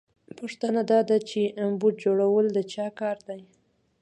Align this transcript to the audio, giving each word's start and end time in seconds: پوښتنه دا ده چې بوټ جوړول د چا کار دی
پوښتنه 0.39 0.81
دا 0.91 0.99
ده 1.09 1.17
چې 1.29 1.41
بوټ 1.79 1.95
جوړول 2.05 2.45
د 2.55 2.57
چا 2.73 2.87
کار 2.99 3.17
دی 3.27 3.39